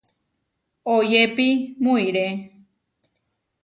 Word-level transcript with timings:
Oyépi 0.93 1.47
muʼiré. 1.81 2.25